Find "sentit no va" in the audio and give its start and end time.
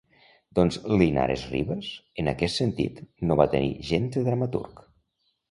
2.63-3.49